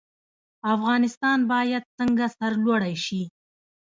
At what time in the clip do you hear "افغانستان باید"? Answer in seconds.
0.73-1.83